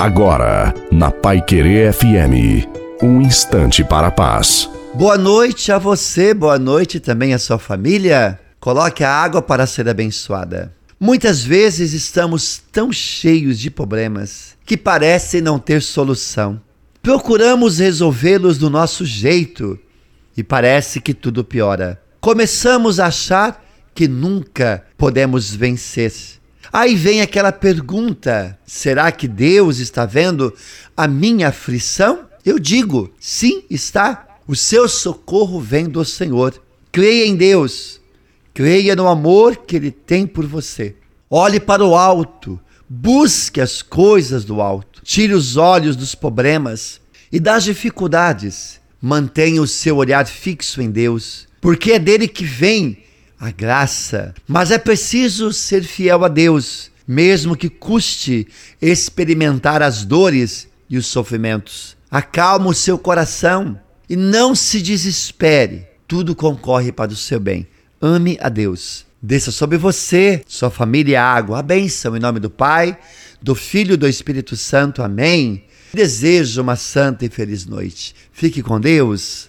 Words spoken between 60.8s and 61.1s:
e os